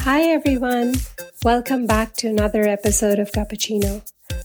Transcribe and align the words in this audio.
Hi, 0.00 0.20
everyone. 0.30 0.94
Welcome 1.42 1.86
back 1.86 2.14
to 2.14 2.28
another 2.28 2.62
episode 2.62 3.18
of 3.18 3.32
Guppuccino. 3.32 4.02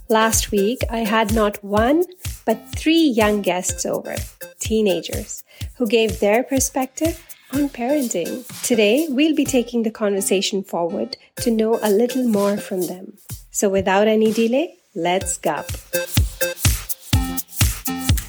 Last 0.10 0.50
week, 0.52 0.82
I 0.90 1.00
had 1.00 1.32
not 1.32 1.64
one, 1.64 2.06
but 2.46 2.58
three 2.76 3.04
young 3.04 3.44
guests 3.44 3.86
over, 3.86 4.16
teenagers, 4.60 5.44
who 5.76 5.86
gave 5.86 6.20
their 6.20 6.42
perspective 6.42 7.24
on 7.54 7.70
parenting. 7.70 8.48
Today, 8.64 9.06
we'll 9.10 9.36
be 9.36 9.46
taking 9.46 9.84
the 9.84 9.92
conversation 9.92 10.64
forward 10.64 11.18
to 11.42 11.52
know 11.52 11.78
a 11.84 11.92
little 11.92 12.28
more 12.28 12.58
from 12.58 12.88
them. 12.88 13.14
So, 13.52 13.70
without 13.70 14.08
any 14.08 14.32
delay, 14.34 14.78
let's 14.96 15.38
go. 15.38 15.66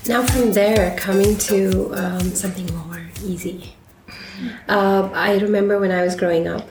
Now, 0.07 0.27
from 0.27 0.53
there, 0.53 0.95
coming 0.99 1.39
to 1.39 1.95
um, 1.95 2.21
something 2.35 2.67
more 2.77 3.09
easy. 3.25 3.77
Uh, 4.69 5.11
I 5.13 5.39
remember 5.39 5.79
when 5.79 5.93
I 5.93 6.03
was 6.03 6.17
growing 6.17 6.47
up, 6.47 6.69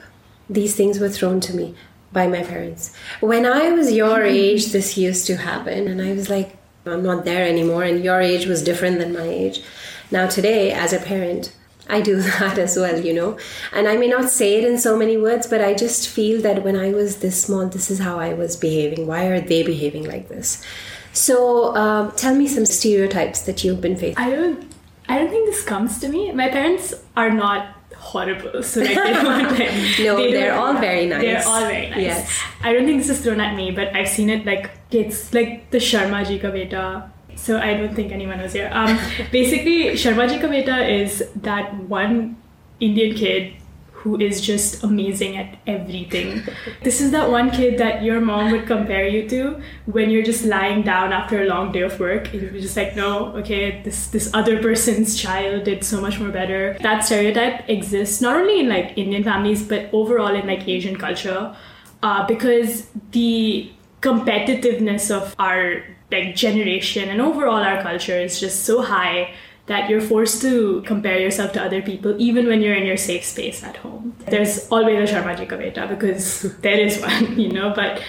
these 0.48 0.74
things 0.74 0.98
were 0.98 1.08
thrown 1.08 1.40
to 1.40 1.54
me 1.54 1.74
by 2.12 2.26
my 2.26 2.42
parents. 2.42 2.94
When 3.20 3.46
I 3.46 3.70
was 3.72 3.92
your 3.92 4.22
age, 4.42 4.66
this 4.66 4.96
used 4.96 5.26
to 5.26 5.36
happen, 5.36 5.88
and 5.88 6.02
I 6.02 6.12
was 6.12 6.28
like, 6.28 6.56
I'm 6.86 7.02
not 7.02 7.24
there 7.24 7.46
anymore, 7.46 7.84
and 7.84 8.02
your 8.02 8.20
age 8.20 8.46
was 8.46 8.62
different 8.62 8.98
than 8.98 9.12
my 9.12 9.28
age. 9.28 9.62
Now, 10.10 10.26
today, 10.26 10.72
as 10.72 10.92
a 10.92 10.98
parent, 10.98 11.52
I 11.88 12.00
do 12.00 12.16
that 12.22 12.58
as 12.58 12.76
well, 12.76 12.98
you 12.98 13.12
know. 13.12 13.38
And 13.72 13.86
I 13.86 13.96
may 13.96 14.08
not 14.08 14.30
say 14.30 14.56
it 14.56 14.64
in 14.64 14.78
so 14.78 14.96
many 14.96 15.16
words, 15.16 15.46
but 15.46 15.60
I 15.60 15.74
just 15.74 16.08
feel 16.08 16.40
that 16.42 16.64
when 16.64 16.76
I 16.76 16.92
was 16.92 17.18
this 17.18 17.42
small, 17.42 17.66
this 17.66 17.90
is 17.90 17.98
how 17.98 18.18
I 18.18 18.34
was 18.34 18.56
behaving. 18.56 19.06
Why 19.06 19.26
are 19.26 19.40
they 19.40 19.62
behaving 19.62 20.04
like 20.04 20.28
this? 20.28 20.64
So, 21.12 21.74
um, 21.74 22.12
tell 22.12 22.34
me 22.34 22.46
some 22.46 22.64
stereotypes 22.64 23.42
that 23.42 23.64
you've 23.64 23.80
been 23.80 23.96
facing. 23.96 24.22
I 24.22 24.30
don't. 24.30 24.70
I 25.08 25.18
don't 25.18 25.30
think 25.30 25.46
this 25.50 25.64
comes 25.64 25.98
to 26.00 26.08
me. 26.08 26.30
My 26.32 26.48
parents 26.48 26.94
are 27.16 27.30
not 27.30 27.76
horrible. 27.96 28.62
So 28.62 28.80
like 28.80 28.88
they 28.88 28.94
don't 28.94 29.24
like 29.24 29.50
No, 30.00 30.16
they 30.16 30.32
they're 30.32 30.50
don't- 30.54 30.58
all 30.58 30.74
very 30.80 31.06
nice. 31.06 31.22
They're 31.22 31.46
all 31.46 31.60
very 31.62 31.90
nice. 31.90 32.00
Yes. 32.00 32.40
I 32.62 32.72
don't 32.72 32.84
think 32.86 32.98
this 33.02 33.10
is 33.10 33.20
thrown 33.20 33.40
at 33.40 33.56
me, 33.56 33.70
but 33.70 33.94
I've 33.96 34.08
seen 34.08 34.30
it 34.30 34.46
like 34.46 34.70
it's 34.90 35.32
like 35.34 35.70
the 35.70 35.78
Sharma 35.78 36.26
Ji 36.26 36.38
ka 36.38 36.50
beta. 36.50 37.10
So 37.36 37.58
I 37.58 37.74
don't 37.74 37.94
think 37.94 38.12
anyone 38.12 38.40
was 38.40 38.52
here. 38.52 38.70
Um, 38.72 38.98
basically, 39.32 39.92
Sharma 39.94 40.28
Ji 40.28 40.38
ka 40.38 40.46
beta 40.48 40.86
is 40.86 41.24
that 41.36 41.74
one 41.88 42.36
Indian 42.80 43.14
kid 43.16 43.54
who 44.02 44.18
is 44.18 44.40
just 44.40 44.82
amazing 44.82 45.36
at 45.36 45.58
everything. 45.66 46.42
this 46.82 47.02
is 47.02 47.10
that 47.10 47.30
one 47.30 47.50
kid 47.50 47.78
that 47.78 48.02
your 48.02 48.18
mom 48.18 48.50
would 48.50 48.66
compare 48.66 49.06
you 49.06 49.28
to 49.28 49.60
when 49.84 50.08
you're 50.08 50.22
just 50.22 50.44
lying 50.44 50.82
down 50.82 51.12
after 51.12 51.42
a 51.42 51.46
long 51.46 51.70
day 51.70 51.82
of 51.82 52.00
work. 52.00 52.32
And 52.32 52.40
you're 52.40 52.62
just 52.62 52.76
like, 52.76 52.96
no, 52.96 53.26
okay, 53.36 53.82
this 53.82 54.06
this 54.06 54.30
other 54.32 54.62
person's 54.62 55.20
child 55.20 55.64
did 55.64 55.84
so 55.84 56.00
much 56.00 56.18
more 56.18 56.30
better. 56.30 56.78
That 56.80 57.04
stereotype 57.04 57.68
exists 57.68 58.22
not 58.22 58.36
only 58.36 58.60
in 58.60 58.70
like 58.70 58.96
Indian 58.96 59.22
families 59.22 59.62
but 59.62 59.90
overall 59.92 60.34
in 60.34 60.46
like 60.46 60.66
Asian 60.66 60.96
culture, 60.96 61.54
uh, 62.02 62.26
because 62.26 62.88
the 63.10 63.70
competitiveness 64.00 65.10
of 65.10 65.36
our 65.38 65.84
like 66.10 66.34
generation 66.34 67.10
and 67.10 67.20
overall 67.20 67.62
our 67.62 67.82
culture 67.82 68.18
is 68.18 68.40
just 68.40 68.64
so 68.64 68.80
high 68.80 69.34
that 69.70 69.88
you're 69.88 70.00
forced 70.00 70.42
to 70.42 70.82
compare 70.84 71.20
yourself 71.20 71.52
to 71.52 71.62
other 71.62 71.80
people 71.80 72.16
even 72.18 72.48
when 72.48 72.60
you're 72.60 72.74
in 72.74 72.84
your 72.84 72.96
safe 72.96 73.24
space 73.24 73.62
at 73.62 73.76
home. 73.76 74.16
There's 74.26 74.68
always 74.68 75.08
a 75.08 75.14
Sharma 75.14 75.36
Ji 75.38 75.46
ka 75.46 75.56
beta 75.56 75.86
because 75.88 76.42
there 76.66 76.80
is 76.86 77.00
one, 77.00 77.38
you 77.44 77.52
know. 77.52 77.72
But 77.72 78.02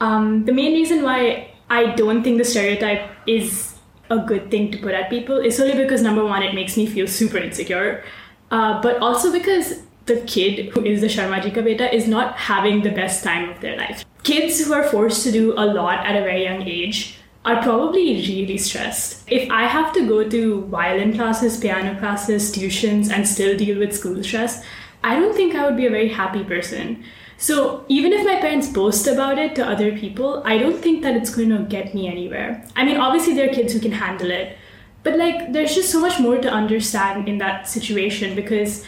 um, 0.00 0.44
the 0.44 0.52
main 0.52 0.74
reason 0.74 1.02
why 1.02 1.50
I 1.68 1.96
don't 1.96 2.22
think 2.22 2.38
the 2.38 2.44
stereotype 2.44 3.10
is 3.26 3.74
a 4.10 4.18
good 4.18 4.48
thing 4.52 4.70
to 4.70 4.78
put 4.78 4.94
at 4.94 5.10
people 5.10 5.38
is 5.38 5.56
solely 5.56 5.74
because 5.74 6.02
number 6.02 6.24
one, 6.24 6.44
it 6.44 6.54
makes 6.54 6.76
me 6.76 6.86
feel 6.86 7.08
super 7.08 7.38
insecure, 7.38 8.04
uh, 8.52 8.80
but 8.80 8.98
also 9.02 9.32
because 9.32 9.82
the 10.06 10.20
kid 10.20 10.68
who 10.68 10.84
is 10.84 11.00
the 11.00 11.08
Sharma 11.08 11.42
Ji 11.42 11.50
ka 11.50 11.62
beta 11.62 11.92
is 11.92 12.06
not 12.06 12.36
having 12.36 12.82
the 12.82 12.92
best 12.92 13.24
time 13.24 13.50
of 13.50 13.60
their 13.60 13.76
life. 13.76 14.04
Kids 14.22 14.64
who 14.64 14.72
are 14.72 14.84
forced 14.84 15.24
to 15.24 15.32
do 15.32 15.52
a 15.54 15.66
lot 15.66 16.06
at 16.06 16.14
a 16.14 16.20
very 16.20 16.44
young 16.44 16.62
age 16.62 17.17
are 17.48 17.62
probably 17.62 18.16
really 18.28 18.58
stressed. 18.58 19.24
If 19.26 19.50
I 19.50 19.62
have 19.64 19.94
to 19.94 20.06
go 20.06 20.28
to 20.28 20.66
violin 20.66 21.14
classes, 21.14 21.56
piano 21.56 21.98
classes, 21.98 22.52
tuitions, 22.52 23.10
and 23.10 23.26
still 23.26 23.56
deal 23.56 23.78
with 23.78 23.96
school 23.96 24.22
stress, 24.22 24.62
I 25.02 25.18
don't 25.18 25.34
think 25.34 25.54
I 25.54 25.64
would 25.64 25.78
be 25.78 25.86
a 25.86 25.90
very 25.90 26.10
happy 26.10 26.44
person. 26.44 27.02
So 27.38 27.86
even 27.88 28.12
if 28.12 28.26
my 28.26 28.36
parents 28.38 28.68
boast 28.68 29.06
about 29.06 29.38
it 29.38 29.54
to 29.54 29.66
other 29.66 29.96
people, 29.96 30.42
I 30.44 30.58
don't 30.58 30.78
think 30.78 31.02
that 31.04 31.16
it's 31.16 31.34
going 31.34 31.48
to 31.48 31.60
get 31.60 31.94
me 31.94 32.06
anywhere. 32.06 32.62
I 32.76 32.84
mean, 32.84 32.98
obviously, 32.98 33.32
there 33.32 33.48
are 33.48 33.54
kids 33.54 33.72
who 33.72 33.80
can 33.80 33.92
handle 33.92 34.30
it, 34.30 34.58
but 35.02 35.16
like, 35.16 35.52
there's 35.54 35.74
just 35.74 35.90
so 35.90 36.00
much 36.00 36.20
more 36.20 36.36
to 36.36 36.50
understand 36.50 37.28
in 37.28 37.38
that 37.38 37.66
situation 37.66 38.34
because 38.34 38.84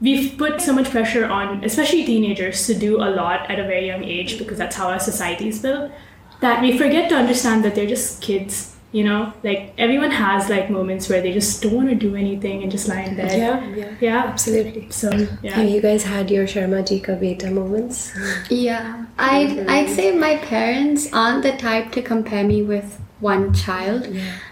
we've 0.00 0.36
put 0.36 0.60
so 0.60 0.72
much 0.72 0.90
pressure 0.90 1.26
on, 1.26 1.62
especially 1.62 2.04
teenagers, 2.04 2.66
to 2.66 2.74
do 2.74 2.96
a 2.96 3.10
lot 3.14 3.48
at 3.48 3.60
a 3.60 3.64
very 3.64 3.86
young 3.86 4.02
age 4.02 4.36
because 4.36 4.58
that's 4.58 4.74
how 4.74 4.88
our 4.88 4.98
society 4.98 5.46
is 5.46 5.60
built 5.60 5.92
that 6.40 6.62
we 6.62 6.76
forget 6.78 7.08
to 7.10 7.14
understand 7.16 7.64
that 7.64 7.74
they're 7.74 7.86
just 7.86 8.20
kids 8.22 8.76
you 8.92 9.04
know 9.04 9.32
like 9.44 9.72
everyone 9.78 10.10
has 10.10 10.48
like 10.48 10.68
moments 10.68 11.08
where 11.08 11.20
they 11.22 11.32
just 11.32 11.62
don't 11.62 11.74
want 11.74 11.88
to 11.88 11.94
do 11.94 12.16
anything 12.16 12.62
and 12.62 12.72
just 12.72 12.88
lie 12.88 13.02
in 13.02 13.14
bed 13.16 13.38
Yeah, 13.38 13.66
yeah, 13.80 13.94
yeah 14.00 14.18
absolutely. 14.26 14.90
so 14.90 15.10
Have 15.12 15.68
you 15.68 15.80
guys 15.80 16.02
had 16.04 16.30
your 16.30 16.46
Sharma 16.46 16.86
Ji 16.88 16.98
ka 16.98 17.14
beta 17.14 17.50
moments? 17.50 18.12
Yeah, 18.50 19.06
I'd, 19.16 19.60
I'd 19.68 19.88
say 19.90 20.10
my 20.16 20.36
parents 20.38 21.12
aren't 21.12 21.44
the 21.44 21.52
type 21.56 21.92
to 21.92 22.02
compare 22.02 22.42
me 22.42 22.62
with 22.62 22.98
one 23.20 23.54
child, 23.54 24.08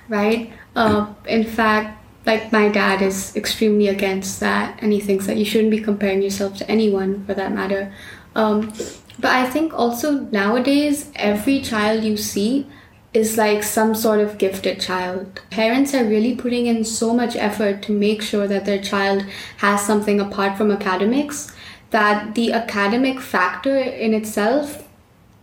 right? 0.08 0.52
Uh, 0.76 1.12
in 1.26 1.42
fact, 1.42 1.98
like 2.26 2.52
my 2.52 2.68
dad 2.68 3.02
is 3.02 3.34
extremely 3.34 3.88
against 3.88 4.38
that, 4.38 4.78
and 4.82 4.92
he 4.92 5.00
thinks 5.00 5.26
that 5.26 5.36
you 5.36 5.44
shouldn't 5.44 5.70
be 5.72 5.80
comparing 5.80 6.22
yourself 6.22 6.56
to 6.58 6.70
anyone 6.70 7.24
for 7.26 7.34
that 7.34 7.50
matter. 7.52 7.92
Um, 8.36 8.72
but 9.18 9.30
I 9.30 9.48
think 9.48 9.72
also 9.74 10.20
nowadays, 10.30 11.10
every 11.16 11.60
child 11.60 12.04
you 12.04 12.16
see 12.16 12.66
is 13.14 13.36
like 13.36 13.62
some 13.62 13.94
sort 13.94 14.20
of 14.20 14.38
gifted 14.38 14.80
child. 14.80 15.40
Parents 15.50 15.94
are 15.94 16.04
really 16.04 16.34
putting 16.34 16.66
in 16.66 16.84
so 16.84 17.14
much 17.14 17.36
effort 17.36 17.82
to 17.82 17.92
make 17.92 18.22
sure 18.22 18.46
that 18.46 18.64
their 18.64 18.82
child 18.82 19.24
has 19.58 19.84
something 19.84 20.20
apart 20.20 20.56
from 20.56 20.70
academics 20.70 21.52
that 21.90 22.34
the 22.34 22.52
academic 22.52 23.18
factor 23.18 23.76
in 23.76 24.12
itself 24.12 24.86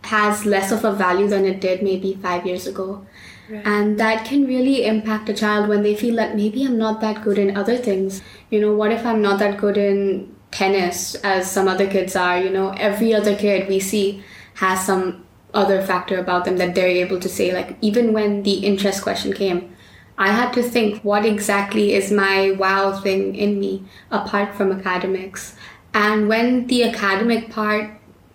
has 0.02 0.46
less 0.46 0.70
of 0.70 0.84
a 0.84 0.92
value 0.92 1.26
than 1.26 1.44
it 1.44 1.60
did 1.60 1.82
maybe 1.82 2.14
five 2.22 2.46
years 2.46 2.66
ago. 2.66 3.04
And 3.48 3.98
that 4.00 4.24
can 4.24 4.44
really 4.46 4.84
impact 4.86 5.28
a 5.28 5.34
child 5.34 5.68
when 5.68 5.82
they 5.82 5.94
feel 5.94 6.16
that 6.16 6.34
maybe 6.36 6.64
I'm 6.64 6.78
not 6.78 7.00
that 7.00 7.22
good 7.22 7.38
in 7.38 7.56
other 7.56 7.76
things. 7.76 8.22
You 8.50 8.60
know, 8.60 8.74
what 8.74 8.92
if 8.92 9.06
I'm 9.06 9.22
not 9.22 9.38
that 9.38 9.58
good 9.58 9.76
in 9.76 10.35
tennis 10.56 11.14
as 11.16 11.50
some 11.50 11.68
other 11.68 11.86
kids 11.86 12.16
are? 12.16 12.40
You 12.40 12.50
know, 12.50 12.70
every 12.70 13.14
other 13.14 13.36
kid 13.36 13.68
we 13.68 13.78
see 13.78 14.24
has 14.54 14.84
some 14.84 15.24
other 15.52 15.82
factor 15.82 16.18
about 16.18 16.44
them 16.44 16.56
that 16.56 16.74
they're 16.74 16.88
able 17.04 17.20
to 17.20 17.28
say. 17.28 17.52
Like, 17.52 17.76
even 17.80 18.12
when 18.12 18.42
the 18.42 18.54
interest 18.70 19.02
question 19.02 19.32
came, 19.32 19.76
I 20.18 20.28
had 20.28 20.52
to 20.54 20.62
think 20.62 21.02
what 21.02 21.26
exactly 21.26 21.92
is 21.92 22.10
my 22.10 22.52
wow 22.52 22.98
thing 23.00 23.34
in 23.36 23.60
me 23.60 23.84
apart 24.10 24.54
from 24.54 24.72
academics. 24.72 25.54
And 25.92 26.28
when 26.28 26.66
the 26.66 26.84
academic 26.84 27.50
part 27.50 27.90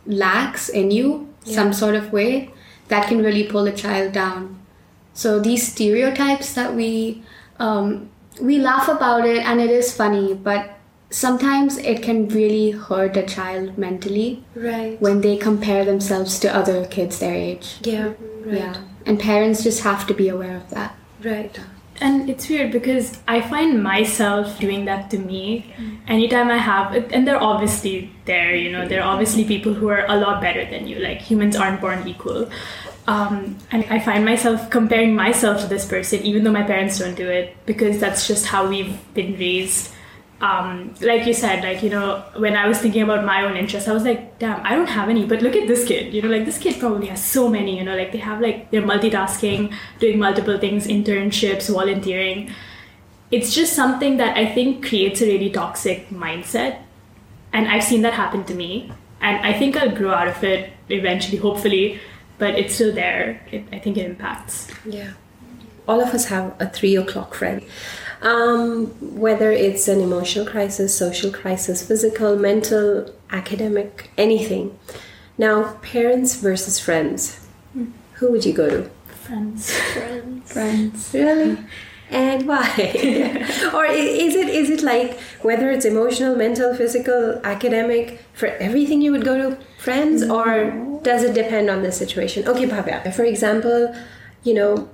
lacks 0.06 0.70
in 0.70 0.92
you 0.92 1.28
some 1.44 1.74
sort 1.74 1.96
of 1.96 2.14
way, 2.14 2.52
that 2.90 3.08
can 3.08 3.24
really 3.24 3.46
pull 3.46 3.66
a 3.68 3.72
child 3.72 4.14
down. 4.14 4.60
So 5.14 5.40
these 5.40 5.68
stereotypes 5.72 6.54
that 6.54 6.76
we 6.76 7.24
um, 7.60 8.10
we 8.40 8.60
laugh 8.60 8.88
about 8.88 9.26
it 9.26 9.44
and 9.46 9.60
it 9.60 9.70
is 9.70 9.96
funny, 9.96 10.34
but 10.34 10.78
sometimes 11.12 11.78
it 11.78 12.02
can 12.02 12.28
really 12.30 12.72
hurt 12.72 13.18
a 13.18 13.24
child 13.24 13.78
mentally 13.78 14.44
Right. 14.56 15.00
when 15.02 15.22
they 15.22 15.36
compare 15.38 15.84
themselves 15.86 16.40
to 16.40 16.56
other 16.56 16.86
kids 16.86 17.20
their 17.20 17.34
age. 17.36 17.76
Yeah, 17.84 18.14
right. 18.46 18.58
Yeah. 18.60 18.78
And 19.06 19.20
parents 19.20 19.64
just 19.64 19.84
have 19.84 20.08
to 20.08 20.14
be 20.14 20.30
aware 20.30 20.56
of 20.58 20.70
that. 20.72 20.96
Right. 21.24 21.60
and 22.06 22.30
it's 22.32 22.46
weird 22.52 22.72
because 22.76 23.10
i 23.34 23.36
find 23.50 23.84
myself 23.88 24.54
doing 24.62 24.86
that 24.86 25.02
to 25.12 25.18
me 25.26 25.42
anytime 26.16 26.48
i 26.54 26.58
have 26.68 26.96
and 27.18 27.28
they're 27.28 27.44
obviously 27.50 27.94
there 28.30 28.56
you 28.62 28.72
know 28.76 28.88
there 28.94 29.02
are 29.04 29.10
obviously 29.16 29.44
people 29.52 29.76
who 29.82 29.90
are 29.96 30.06
a 30.16 30.16
lot 30.24 30.42
better 30.46 30.64
than 30.72 30.88
you 30.92 30.98
like 31.04 31.20
humans 31.30 31.56
aren't 31.66 31.80
born 31.86 32.02
equal 32.14 32.50
um, 33.16 33.36
and 33.72 33.86
i 33.98 34.00
find 34.08 34.26
myself 34.32 34.66
comparing 34.78 35.14
myself 35.16 35.62
to 35.62 35.68
this 35.76 35.86
person 35.94 36.26
even 36.32 36.44
though 36.44 36.56
my 36.60 36.64
parents 36.74 36.98
don't 36.98 37.14
do 37.24 37.30
it 37.40 37.56
because 37.72 38.00
that's 38.06 38.26
just 38.34 38.48
how 38.56 38.68
we've 38.74 38.98
been 39.14 39.38
raised 39.46 39.92
um, 40.42 40.96
like 41.02 41.28
you 41.28 41.34
said, 41.34 41.64
like, 41.64 41.84
you 41.84 41.90
know, 41.90 42.24
when 42.36 42.56
I 42.56 42.68
was 42.68 42.80
thinking 42.80 43.04
about 43.04 43.24
my 43.24 43.44
own 43.44 43.56
interests, 43.56 43.88
I 43.88 43.94
was 43.94 44.04
like, 44.04 44.40
damn, 44.40 44.66
I 44.66 44.76
don't 44.76 44.88
have 44.88 45.08
any, 45.08 45.24
but 45.26 45.42
look 45.42 45.56
at 45.56 45.68
this 45.68 45.88
kid, 45.88 46.14
you 46.14 46.22
know, 46.22 46.30
like 46.30 46.46
this 46.46 46.58
kid 46.58 46.80
probably 46.80 47.08
has 47.08 47.24
so 47.24 47.48
many, 47.48 47.78
you 47.78 47.84
know, 47.84 47.96
like 47.96 48.12
they 48.12 48.18
have 48.18 48.42
like, 48.42 48.72
they're 48.72 48.82
multitasking, 48.82 49.74
doing 50.00 50.18
multiple 50.18 50.58
things, 50.58 50.88
internships, 50.88 51.72
volunteering. 51.72 52.52
It's 53.30 53.54
just 53.54 53.74
something 53.74 54.18
that 54.18 54.36
I 54.36 54.52
think 54.52 54.86
creates 54.86 55.22
a 55.22 55.26
really 55.26 55.52
toxic 55.52 56.10
mindset. 56.10 56.82
And 57.54 57.68
I've 57.68 57.84
seen 57.84 58.02
that 58.02 58.14
happen 58.14 58.44
to 58.46 58.56
me. 58.56 58.92
And 59.22 59.46
I 59.46 59.54
think 59.54 59.78
I'll 59.78 59.96
grow 59.96 60.12
out 60.12 60.28
of 60.28 60.44
it 60.44 60.74
eventually, 60.90 61.38
hopefully, 61.38 62.00
but 62.40 62.56
it's 62.56 62.74
still 62.74 62.92
there. 62.92 63.46
It, 63.52 63.66
I 63.72 63.78
think 63.78 63.98
it 63.98 64.06
impacts. 64.06 64.68
Yeah. 64.86 65.14
All 65.88 66.02
of 66.02 66.10
us 66.10 66.26
have 66.26 66.56
a 66.60 66.68
three 66.68 66.96
o'clock 66.96 67.36
friend. 67.36 67.62
Um, 68.22 68.88
whether 69.20 69.52
it's 69.52 69.88
an 69.88 70.00
emotional 70.00 70.46
crisis, 70.46 70.96
social 70.96 71.32
crisis, 71.32 71.86
physical, 71.86 72.36
mental, 72.38 73.12
academic, 73.32 74.12
anything. 74.18 74.78
Now, 75.38 75.74
parents 75.82 76.36
versus 76.36 76.80
friends. 76.80 77.48
Who 78.16 78.32
would 78.32 78.46
you 78.46 78.54
go 78.54 78.70
to? 78.70 78.90
Friends. 79.08 79.74
Friends. 79.74 80.54
Friends. 80.54 81.10
Really? 81.14 81.58
And 82.12 82.46
why? 82.46 82.68
or 83.74 83.86
is 83.86 84.36
it 84.36 84.50
is 84.50 84.70
it 84.70 84.84
like 84.84 85.18
whether 85.42 85.72
it's 85.72 85.86
emotional, 85.86 86.36
mental, 86.36 86.76
physical, 86.76 87.40
academic, 87.44 88.20
for 88.34 88.48
everything 88.48 89.02
you 89.02 89.12
would 89.14 89.24
go 89.24 89.38
to 89.38 89.58
friends 89.80 90.22
or 90.22 90.72
does 91.04 91.24
it 91.24 91.34
depend 91.34 91.70
on 91.70 91.84
the 91.84 91.92
situation? 91.92 92.48
Okay, 92.48 92.68
Bhavya. 92.68 93.14
For 93.14 93.24
example, 93.24 93.96
you 94.44 94.54
know, 94.54 94.90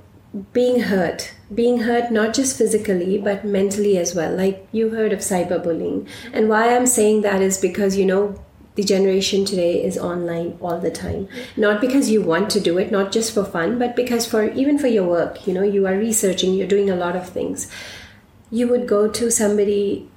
being 0.53 0.81
hurt. 0.81 1.33
Being 1.53 1.79
hurt 1.79 2.11
not 2.11 2.33
just 2.33 2.57
physically 2.57 3.17
but 3.17 3.45
mentally 3.45 3.97
as 3.97 4.13
well. 4.13 4.35
Like 4.35 4.67
you 4.71 4.89
heard 4.89 5.13
of 5.13 5.19
cyberbullying. 5.19 6.07
And 6.33 6.49
why 6.49 6.75
I'm 6.75 6.87
saying 6.87 7.21
that 7.21 7.41
is 7.41 7.57
because 7.57 7.97
you 7.97 8.05
know 8.05 8.39
the 8.75 8.83
generation 8.83 9.43
today 9.43 9.83
is 9.83 9.97
online 9.97 10.55
all 10.61 10.79
the 10.79 10.91
time 10.91 11.27
not 11.57 11.81
because 11.81 12.11
you 12.11 12.21
want 12.21 12.47
to 12.47 12.59
do 12.59 12.77
it 12.77 12.91
not 12.91 13.11
just 13.11 13.33
for 13.33 13.43
fun 13.43 13.79
but 13.79 13.95
because 13.95 14.27
for 14.27 14.43
even 14.51 14.77
for 14.77 14.85
your 14.85 15.03
work 15.03 15.47
you 15.47 15.53
know 15.53 15.63
you 15.63 15.87
are 15.87 15.97
researching 15.97 16.53
you're 16.53 16.67
doing 16.67 16.87
a 16.87 16.95
lot 16.95 17.15
of 17.15 17.27
things 17.27 17.71
you 18.51 18.67
would 18.67 18.87
go 18.87 19.09
to 19.09 19.31
somebody 19.31 20.07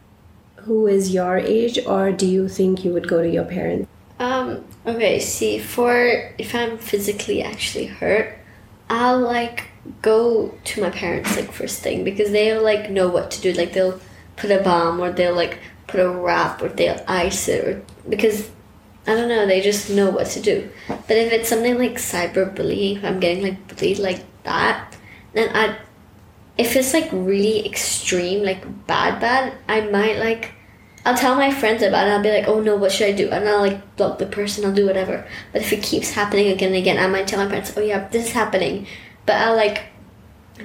who 0.57 0.87
is 0.87 1.15
your 1.15 1.39
age 1.39 1.79
or 1.87 2.13
do 2.13 2.27
you 2.27 2.51
think 2.51 2.85
you 2.85 2.93
would 2.93 3.09
go 3.09 3.23
to 3.23 3.31
your 3.31 3.45
parents 3.45 3.89
Um, 4.21 4.67
okay, 4.85 5.19
see, 5.19 5.59
for 5.59 5.97
if 6.37 6.55
I'm 6.55 6.77
physically 6.77 7.43
actually 7.43 7.87
hurt, 7.87 8.37
I'll 8.91 9.19
like 9.19 9.70
go 10.03 10.55
to 10.65 10.81
my 10.81 10.91
parents 10.91 11.37
like 11.37 11.53
first 11.53 11.83
thing 11.83 12.05
because 12.05 12.31
they'll 12.33 12.63
like 12.63 12.91
know 12.91 13.09
what 13.09 13.31
to 13.33 13.41
do. 13.41 13.53
Like 13.53 13.73
they'll 13.73 14.01
put 14.37 14.51
a 14.51 14.63
bomb 14.63 15.01
or 15.01 15.11
they'll 15.11 15.35
like 15.35 15.59
put 15.87 16.01
a 16.01 16.09
wrap 16.09 16.63
or 16.63 16.69
they'll 16.69 17.03
ice 17.09 17.49
it 17.49 17.65
or 17.65 17.83
because 18.09 18.51
I 19.07 19.15
don't 19.15 19.29
know, 19.29 19.47
they 19.47 19.61
just 19.61 19.91
know 19.91 20.11
what 20.11 20.27
to 20.29 20.41
do. 20.41 20.69
But 20.89 21.17
if 21.17 21.33
it's 21.33 21.49
something 21.49 21.79
like 21.79 21.95
cyberbullying, 21.95 22.99
if 22.99 23.05
I'm 23.05 23.21
getting 23.21 23.43
like 23.43 23.69
bullied 23.69 23.99
like 23.99 24.25
that, 24.45 24.97
then 25.33 25.55
I 25.55 25.79
if 26.59 26.77
it's 26.77 26.93
like 26.93 27.09
really 27.13 27.67
extreme, 27.67 28.43
like 28.45 28.63
bad 28.87 29.21
bad, 29.21 29.55
I 29.69 29.81
might 29.83 30.19
like 30.19 30.53
I'll 31.05 31.17
tell 31.17 31.35
my 31.35 31.51
friends 31.51 31.83
about 31.83 32.07
it. 32.07 32.11
I'll 32.11 32.23
be 32.23 32.31
like, 32.31 32.47
"Oh 32.47 32.61
no, 32.61 32.77
what 32.77 32.93
should 32.93 33.09
I 33.09 33.13
do?" 33.13 33.31
And 33.31 33.49
I'll 33.49 33.61
like 33.61 33.97
block 33.97 34.19
the 34.19 34.27
person. 34.27 34.65
I'll 34.65 34.75
do 34.75 34.87
whatever. 34.87 35.27
But 35.53 35.63
if 35.63 35.73
it 35.73 35.83
keeps 35.83 36.11
happening 36.11 36.49
again 36.49 36.69
and 36.69 36.77
again, 36.77 36.99
I 36.99 37.07
might 37.07 37.27
tell 37.27 37.43
my 37.43 37.49
parents, 37.49 37.73
"Oh 37.77 37.81
yeah, 37.81 38.07
this 38.09 38.27
is 38.27 38.33
happening," 38.33 38.87
but 39.31 39.37
I'll 39.37 39.55
like 39.55 39.85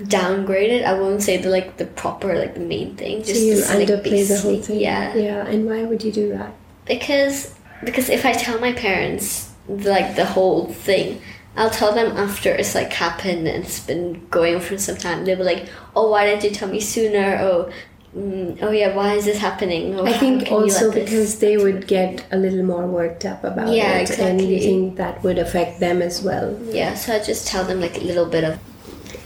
downgrade 0.07 0.71
it. 0.71 0.83
I 0.85 0.93
won't 0.99 1.21
say 1.21 1.37
the 1.37 1.49
like 1.49 1.77
the 1.77 1.85
proper 1.85 2.35
like 2.35 2.55
the 2.55 2.65
main 2.75 2.95
thing. 2.95 3.23
so 3.23 3.33
you 3.33 3.55
like, 3.61 3.87
underplay 3.87 4.03
be 4.03 4.23
the 4.23 4.39
whole 4.39 4.59
thing 4.59 4.79
Yeah, 4.79 5.13
yeah 5.13 5.45
and 5.45 5.67
why 5.67 5.83
would 5.83 6.03
you 6.03 6.11
do 6.11 6.29
that 6.29 6.51
because 6.85 7.53
because 7.83 8.09
if 8.09 8.25
I 8.25 8.33
tell 8.33 8.59
my 8.59 8.73
parents 8.73 9.51
like 9.67 10.15
the 10.15 10.25
whole 10.25 10.65
thing, 10.73 11.21
I'll 11.55 11.69
tell 11.69 11.93
them 11.93 12.17
after 12.17 12.49
it's 12.49 12.73
like 12.73 12.91
happened 12.91 13.47
and 13.47 13.63
it's 13.63 13.79
been 13.79 14.25
going 14.29 14.55
on 14.55 14.61
for 14.61 14.79
some 14.79 14.97
time. 14.97 15.25
They'll 15.25 15.37
be 15.37 15.43
like, 15.43 15.69
"Oh, 15.95 16.09
why 16.09 16.25
didn't 16.25 16.43
you 16.43 16.51
tell 16.51 16.69
me 16.69 16.79
sooner?" 16.79 17.37
Oh, 17.39 17.71
mm, 18.15 18.57
oh 18.61 18.71
yeah, 18.71 18.95
why 18.95 19.13
is 19.13 19.25
this 19.25 19.37
happening? 19.37 19.99
Oh, 19.99 20.05
i 20.05 20.13
think 20.13 20.51
also 20.51 20.91
because 20.91 21.39
they 21.39 21.57
would 21.57 21.87
get 21.87 22.25
a 22.31 22.37
little 22.37 22.63
more 22.63 22.85
worked 22.87 23.25
up 23.25 23.43
about 23.43 23.69
Yeah, 23.69 23.97
it 23.99 24.17
and 24.19 24.41
you 24.41 24.59
think 24.59 24.95
that 24.97 25.21
would 25.23 25.37
affect 25.37 25.79
them 25.79 26.01
as 26.01 26.21
well 26.21 26.57
Yeah, 26.71 26.93
so 26.95 27.13
I 27.15 27.19
just 27.19 27.47
tell 27.47 27.63
them 27.63 27.81
like 27.81 27.97
a 27.97 28.05
little 28.11 28.25
bit 28.25 28.43
of 28.43 28.59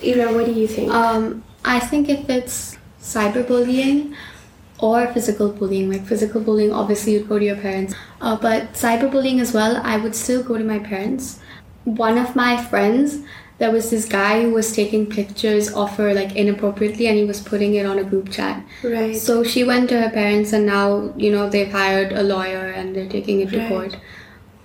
ira 0.04 0.34
what 0.34 0.46
do 0.46 0.54
you 0.54 0.68
think 0.68 0.92
Um, 0.92 1.44
I 1.66 1.80
think 1.80 2.10
if 2.10 2.30
it's 2.30 2.78
cyberbullying 3.02 4.16
or 4.80 5.08
physical 5.08 5.50
bullying, 5.52 5.92
like 5.92 6.06
physical 6.06 6.42
bullying, 6.42 6.72
obviously 6.72 7.14
you'd 7.14 7.28
go 7.28 7.38
to 7.38 7.46
your 7.46 7.58
parents. 7.58 7.94
Uh, 8.22 8.36
but 8.38 8.74
cyberbullying 8.74 9.42
as 9.42 9.54
well, 9.54 9.82
I 9.84 9.98
would 9.98 10.16
still 10.16 10.42
go 10.42 10.58
to 10.58 10.64
my 10.64 10.80
parents. 10.80 11.40
One 11.84 12.18
of 12.18 12.36
my 12.36 12.56
friends, 12.64 13.20
there 13.60 13.72
was 13.72 13.90
this 13.92 14.06
guy 14.06 14.42
who 14.42 14.52
was 14.52 14.72
taking 14.72 15.06
pictures 15.06 15.72
of 15.74 15.96
her 15.98 16.14
like 16.14 16.36
inappropriately 16.36 17.08
and 17.08 17.18
he 17.18 17.26
was 17.26 17.42
putting 17.42 17.76
it 17.76 17.86
on 17.86 18.00
a 18.00 18.04
group 18.04 18.32
chat. 18.32 18.66
right 18.84 19.16
So 19.16 19.44
she 19.44 19.64
went 19.64 19.90
to 19.90 20.02
her 20.02 20.10
parents 20.10 20.54
and 20.54 20.66
now, 20.66 21.14
you 21.18 21.32
know, 21.32 21.50
they've 21.50 21.72
hired 21.72 22.14
a 22.14 22.24
lawyer 22.24 22.68
and 22.72 22.96
they're 22.96 23.10
taking 23.10 23.42
it 23.42 23.50
to 23.50 23.60
Right. 23.60 23.70
court. 23.70 23.98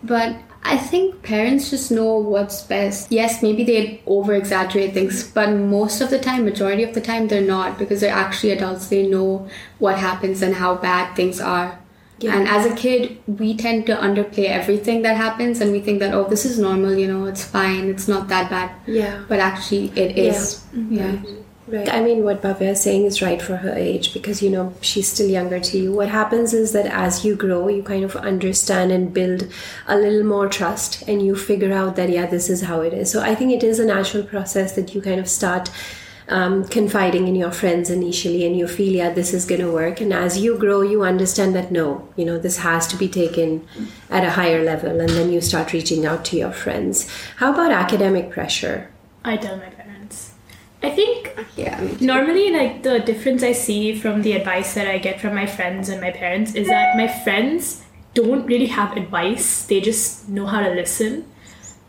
But 0.03 0.37
I 0.63 0.79
think 0.79 1.23
parents 1.23 1.69
just 1.71 1.91
know 1.91 2.15
what's 2.17 2.63
best. 2.63 3.13
Yes, 3.13 3.43
maybe 3.43 3.65
they 3.65 4.03
over 4.07 4.35
exaggerate 4.35 4.95
things, 4.95 5.23
but 5.25 5.51
most 5.51 6.01
of 6.01 6.09
the 6.09 6.19
time, 6.19 6.45
majority 6.45 6.83
of 6.83 6.95
the 6.95 7.03
time, 7.03 7.29
they're 7.29 7.43
not 7.43 7.79
because 7.79 8.01
they're 8.01 8.15
actually 8.15 8.53
adults. 8.53 8.89
They 8.89 9.07
know 9.07 9.47
what 9.79 9.99
happens 9.99 10.41
and 10.41 10.55
how 10.55 10.77
bad 10.77 11.15
things 11.17 11.39
are. 11.41 11.79
Yeah. 12.21 12.37
And 12.37 12.49
as 12.49 12.65
a 12.65 12.75
kid, 12.75 13.19
we 13.27 13.57
tend 13.57 13.87
to 13.87 13.97
underplay 13.97 14.49
everything 14.49 15.03
that 15.03 15.17
happens 15.17 15.61
and 15.61 15.73
we 15.73 15.81
think 15.81 15.99
that, 15.99 16.15
oh, 16.15 16.29
this 16.29 16.45
is 16.45 16.59
normal, 16.59 16.95
you 16.95 17.09
know, 17.09 17.25
it's 17.27 17.45
fine, 17.45 17.89
it's 17.89 18.07
not 18.07 18.29
that 18.29 18.51
bad. 18.51 18.71
yeah 18.87 19.25
But 19.29 19.41
actually, 19.41 19.93
it 19.97 20.17
is. 20.17 20.65
Mm-hmm. 20.75 20.95
Yeah. 20.95 21.17
Right. 21.67 21.89
I 21.89 22.03
mean, 22.03 22.25
what 22.25 22.43
Bhavya 22.43 22.73
is 22.73 22.83
saying 22.83 23.07
is 23.07 23.23
right 23.23 23.41
for 23.41 23.57
her 23.57 23.73
age 23.73 24.13
because, 24.13 24.43
you 24.43 24.51
know, 24.51 24.75
she's 24.83 25.11
still 25.11 25.29
younger 25.31 25.59
to 25.61 25.79
you. 25.79 25.93
What 25.93 26.09
happens 26.09 26.53
is 26.53 26.73
that 26.73 26.85
as 26.87 27.25
you 27.25 27.37
grow, 27.37 27.69
you 27.69 27.83
kind 27.83 28.05
of 28.05 28.17
understand 28.17 28.93
and 28.93 29.15
build 29.15 29.49
a 29.87 29.97
little 29.97 30.25
more 30.25 30.47
trust 30.47 31.09
and 31.09 31.25
you 31.25 31.35
figure 31.35 31.73
out 31.73 31.97
that, 31.97 32.11
yeah, 32.11 32.27
this 32.27 32.51
is 32.51 32.63
how 32.63 32.83
it 32.83 32.93
is. 32.93 33.11
So 33.11 33.23
I 33.23 33.35
think 33.35 33.51
it 33.51 33.65
is 33.65 33.79
a 33.79 33.87
natural 33.87 34.25
process 34.25 34.73
that 34.73 34.95
you 34.95 35.01
kind 35.01 35.19
of 35.19 35.27
start 35.27 35.71
um, 36.29 36.67
confiding 36.69 37.29
in 37.29 37.35
your 37.35 37.51
friends 37.51 37.91
initially 37.91 38.47
and 38.47 38.57
you 38.57 38.67
feel, 38.67 38.93
yeah, 38.93 39.11
this 39.11 39.35
is 39.35 39.45
going 39.45 39.61
to 39.61 39.71
work. 39.71 40.01
And 40.01 40.13
as 40.13 40.39
you 40.39 40.59
grow, 40.59 40.81
you 40.81 41.03
understand 41.03 41.55
that, 41.55 41.71
no, 41.71 42.09
you 42.17 42.25
know, 42.25 42.39
this 42.39 42.59
has 42.59 42.87
to 42.89 42.97
be 42.97 43.09
taken 43.09 43.67
at 44.11 44.25
a 44.25 44.31
higher 44.31 44.65
level. 44.65 45.01
And 45.01 45.11
then 45.11 45.33
you 45.33 45.41
start 45.41 45.73
reaching 45.73 46.07
out 46.07 46.25
to 46.27 46.37
your 46.37 46.53
friends. 46.53 47.09
How 47.37 47.53
about 47.53 47.73
academic 47.73 48.31
pressure? 48.31 48.91
I 49.25 49.37
tell 49.37 49.57
my 49.57 49.67
parents. 49.67 50.33
I 50.83 50.91
think 50.91 51.35
yeah. 51.57 51.81
Normally 52.01 52.51
like 52.51 52.83
the 52.83 53.01
difference 53.01 53.43
I 53.43 53.53
see 53.53 53.95
from 53.95 54.23
the 54.23 54.33
advice 54.33 54.75
that 54.75 54.87
I 54.87 54.99
get 54.99 55.21
from 55.21 55.35
my 55.35 55.47
friends 55.47 55.89
and 55.89 56.01
my 56.01 56.11
parents 56.11 56.55
is 56.55 56.69
that 56.69 56.97
my 56.97 57.09
friends 57.09 57.83
don't 58.13 58.47
really 58.47 58.67
have 58.67 58.97
advice. 58.97 59.67
They 59.67 59.81
just 59.81 60.29
know 60.29 60.47
how 60.47 60.61
to 60.61 60.71
listen. 60.71 61.25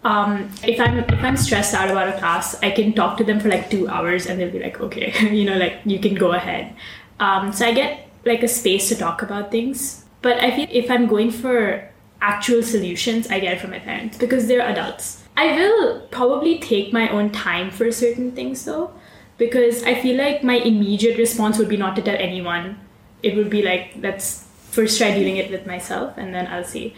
Um, 0.06 0.52
if 0.63 0.80
I'm 0.80 1.00
if 1.00 1.24
I'm 1.24 1.36
stressed 1.36 1.74
out 1.74 1.90
about 1.90 2.07
a 2.07 2.18
class, 2.19 2.56
I 2.62 2.69
can 2.69 2.94
talk 2.94 3.18
to 3.18 3.24
them 3.24 3.40
for 3.40 3.50
like 3.50 3.72
two 3.72 3.90
hours 3.90 4.28
and 4.28 4.40
they'll 4.40 4.52
be 4.52 4.60
like, 4.60 4.80
okay, 4.80 5.12
you 5.36 5.44
know, 5.44 5.57
like 5.57 5.81
you 5.84 6.00
can 6.00 6.13
go 6.13 6.31
ahead. 6.31 6.75
Um, 7.19 7.52
so 7.52 7.66
I 7.66 7.74
get 7.74 8.07
like 8.24 8.44
a 8.44 8.47
space 8.47 8.88
to 8.90 8.95
talk 8.95 9.24
about 9.24 9.50
things. 9.50 10.06
But 10.21 10.40
I 10.44 10.56
feel 10.56 10.68
if 10.69 10.92
I'm 10.92 11.07
going 11.07 11.31
for 11.31 11.90
actual 12.21 12.62
solutions, 12.62 13.28
I 13.30 13.40
get 13.40 13.57
it 13.57 13.62
from 13.62 13.71
my 13.71 13.80
parents 13.80 14.18
because 14.18 14.47
they're 14.47 14.62
adults. 14.62 15.24
I 15.35 15.56
will 15.57 16.02
probably 16.12 16.59
take 16.59 16.94
my 16.94 17.09
own 17.09 17.31
time 17.31 17.71
for 17.71 17.92
certain 17.92 18.31
things 18.31 18.64
though, 18.64 18.94
because 19.38 19.83
I 19.83 19.95
feel 19.95 20.18
like 20.18 20.44
my 20.44 20.56
immediate 20.56 21.18
response 21.18 21.57
would 21.57 21.69
be 21.69 21.78
not 21.78 21.95
to 21.97 22.02
tell 22.02 22.16
anyone. 22.16 22.80
It 23.24 23.35
would 23.35 23.50
be 23.50 23.64
like, 23.64 23.94
let's 24.00 24.45
first 24.69 24.97
try 24.97 25.14
dealing 25.14 25.38
it 25.38 25.50
with 25.50 25.66
myself 25.66 26.18
and 26.18 26.33
then 26.33 26.47
I'll 26.47 26.64
see. 26.64 26.94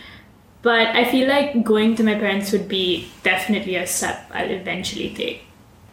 But 0.68 0.88
I 0.88 1.10
feel 1.10 1.30
like 1.30 1.64
going 1.64 1.96
to 1.96 2.04
my 2.04 2.16
parents 2.16 2.52
would 2.52 2.68
be 2.68 3.08
definitely 3.24 3.78
a 3.78 3.88
step 3.88 4.30
I'll 4.34 4.52
eventually 4.52 5.14
take. 5.16 5.46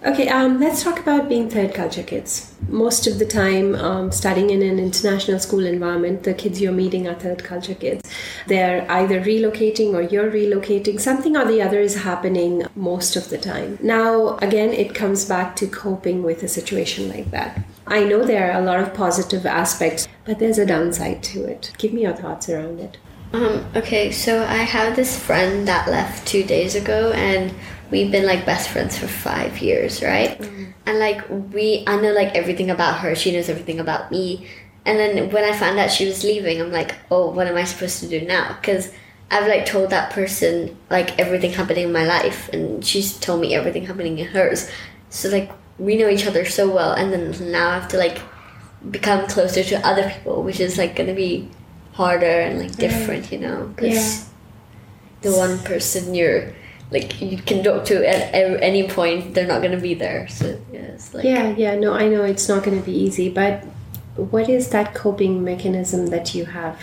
Okay, 0.04 0.26
um, 0.28 0.58
let's 0.58 0.82
talk 0.82 0.98
about 0.98 1.28
being 1.28 1.48
third 1.48 1.72
culture 1.72 2.02
kids. 2.02 2.52
Most 2.68 3.06
of 3.06 3.20
the 3.20 3.24
time, 3.24 3.76
um, 3.76 4.10
studying 4.10 4.50
in 4.50 4.62
an 4.62 4.80
international 4.80 5.38
school 5.38 5.64
environment, 5.64 6.24
the 6.24 6.34
kids 6.34 6.60
you're 6.60 6.72
meeting 6.72 7.06
are 7.06 7.14
third 7.14 7.44
culture 7.44 7.76
kids. 7.76 8.02
They're 8.48 8.84
either 8.90 9.20
relocating 9.20 9.94
or 9.94 10.02
you're 10.02 10.28
relocating. 10.28 10.98
Something 11.00 11.36
or 11.36 11.44
the 11.44 11.62
other 11.62 11.78
is 11.78 12.02
happening 12.02 12.66
most 12.74 13.14
of 13.14 13.28
the 13.28 13.38
time. 13.38 13.78
Now, 13.80 14.38
again, 14.38 14.70
it 14.72 14.92
comes 14.92 15.24
back 15.24 15.54
to 15.56 15.68
coping 15.68 16.24
with 16.24 16.42
a 16.42 16.48
situation 16.48 17.08
like 17.08 17.30
that. 17.30 17.64
I 17.86 18.02
know 18.02 18.24
there 18.24 18.50
are 18.50 18.60
a 18.60 18.64
lot 18.64 18.80
of 18.80 18.92
positive 18.92 19.46
aspects, 19.46 20.08
but 20.24 20.40
there's 20.40 20.58
a 20.58 20.66
downside 20.66 21.22
to 21.30 21.44
it. 21.44 21.70
Give 21.78 21.92
me 21.92 22.02
your 22.02 22.14
thoughts 22.14 22.48
around 22.48 22.80
it. 22.80 22.96
Um, 23.34 23.66
okay, 23.74 24.12
so 24.12 24.44
I 24.44 24.62
have 24.62 24.94
this 24.94 25.18
friend 25.18 25.66
that 25.66 25.88
left 25.88 26.24
two 26.24 26.44
days 26.44 26.76
ago, 26.76 27.10
and 27.10 27.52
we've 27.90 28.12
been 28.12 28.26
like 28.26 28.46
best 28.46 28.68
friends 28.68 28.96
for 28.96 29.08
five 29.08 29.58
years, 29.58 30.04
right? 30.04 30.40
And 30.86 31.00
like 31.00 31.28
we, 31.28 31.82
I 31.88 32.00
know 32.00 32.12
like 32.12 32.36
everything 32.36 32.70
about 32.70 33.00
her. 33.00 33.16
She 33.16 33.32
knows 33.32 33.48
everything 33.48 33.80
about 33.80 34.12
me. 34.12 34.46
And 34.86 35.00
then 35.00 35.30
when 35.30 35.42
I 35.42 35.52
found 35.52 35.80
out 35.80 35.90
she 35.90 36.06
was 36.06 36.22
leaving, 36.22 36.60
I'm 36.60 36.70
like, 36.70 36.94
oh, 37.10 37.28
what 37.32 37.48
am 37.48 37.56
I 37.56 37.64
supposed 37.64 37.98
to 38.00 38.08
do 38.08 38.24
now? 38.24 38.52
Because 38.52 38.92
I've 39.32 39.48
like 39.48 39.66
told 39.66 39.90
that 39.90 40.12
person 40.12 40.76
like 40.88 41.18
everything 41.18 41.50
happening 41.50 41.86
in 41.86 41.92
my 41.92 42.06
life, 42.06 42.48
and 42.50 42.84
she's 42.84 43.18
told 43.18 43.40
me 43.40 43.52
everything 43.52 43.84
happening 43.84 44.16
in 44.20 44.28
hers. 44.28 44.70
So 45.10 45.28
like 45.28 45.50
we 45.76 45.96
know 45.96 46.08
each 46.08 46.28
other 46.28 46.44
so 46.44 46.72
well, 46.72 46.92
and 46.92 47.12
then 47.12 47.50
now 47.50 47.70
I 47.70 47.74
have 47.80 47.88
to 47.88 47.98
like 47.98 48.20
become 48.92 49.26
closer 49.26 49.64
to 49.64 49.84
other 49.84 50.08
people, 50.08 50.44
which 50.44 50.60
is 50.60 50.78
like 50.78 50.94
gonna 50.94 51.14
be 51.14 51.48
harder 51.94 52.40
and 52.40 52.58
like 52.58 52.76
different, 52.76 53.32
you 53.32 53.38
know, 53.38 53.72
because 53.74 54.28
the 55.22 55.32
one 55.32 55.58
person 55.60 56.14
you're 56.14 56.52
like 56.90 57.20
you 57.20 57.38
can 57.38 57.64
talk 57.64 57.84
to 57.86 58.06
at, 58.06 58.34
any 58.62 58.88
point. 58.88 59.34
They're 59.34 59.46
not 59.46 59.62
gonna 59.62 59.80
be 59.80 59.94
there. 59.94 60.28
So 60.28 60.60
yeah, 60.72 60.80
it's 60.80 61.14
like 61.14 61.24
Yeah, 61.24 61.54
yeah, 61.56 61.74
no, 61.76 61.94
I 61.94 62.08
know 62.08 62.22
it's 62.24 62.48
not 62.48 62.64
to 62.64 62.70
be 62.80 62.92
easy, 62.92 63.28
but 63.28 63.64
what 64.16 64.48
is 64.48 64.70
that 64.70 64.94
coping 64.94 65.42
mechanism 65.42 66.06
that 66.08 66.34
you 66.34 66.44
have 66.44 66.78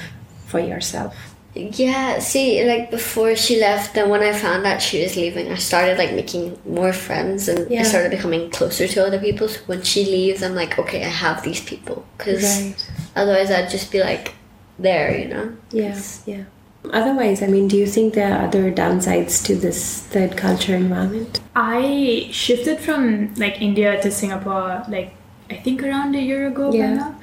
for 0.48 0.60
yourself? 0.60 1.16
Yeah, 1.54 2.20
see, 2.20 2.64
like 2.66 2.92
before 2.92 3.36
she 3.36 3.60
left, 3.60 3.94
then 3.94 4.10
when 4.10 4.22
I 4.22 4.32
found 4.32 4.66
out 4.66 4.82
she 4.82 5.04
was 5.04 5.18
leaving, 5.18 5.52
I 5.52 5.56
started 5.56 5.98
like 5.98 6.14
making 6.14 6.58
more 6.66 6.94
friends 6.94 7.50
and 7.50 7.70
Yeah. 7.70 7.82
I 7.82 7.84
started 7.84 8.12
becoming 8.12 8.50
closer 8.50 8.88
to 8.88 9.06
other 9.06 9.20
people. 9.20 9.50
So 9.50 9.60
when 9.66 9.82
she 9.82 10.06
leaves, 10.06 10.44
I'm 10.44 10.56
like, 10.56 10.80
okay, 10.80 11.04
I 11.04 11.10
have 11.10 11.44
these 11.44 11.62
people. 11.62 12.06
Because 12.18 12.74
otherwise, 13.18 13.52
I'd 13.52 13.70
just 13.70 13.92
be 13.92 14.00
like 14.00 14.34
there, 14.82 15.18
you 15.18 15.28
know? 15.28 15.56
Yeah, 15.72 16.00
yeah. 16.26 16.44
Otherwise, 16.92 17.44
I 17.44 17.48
mean, 17.48 17.68
do 17.68 17.78
you 17.78 17.86
think 17.86 18.16
there 18.16 18.34
are 18.34 18.46
other 18.48 18.72
downsides 18.72 19.46
to 19.46 19.56
this 19.56 20.02
third 20.02 20.36
culture 20.36 20.76
environment? 20.76 21.40
I 21.56 22.28
shifted 22.32 22.80
from 22.80 23.34
like 23.36 23.62
India 23.62 24.02
to 24.02 24.10
Singapore 24.12 24.84
like 24.90 25.14
I 25.52 25.56
think 25.58 25.84
around 25.84 26.16
a 26.16 26.22
year 26.22 26.48
ago 26.48 26.72
by 26.72 26.78
Yeah. 26.78 26.94
now. 26.96 27.16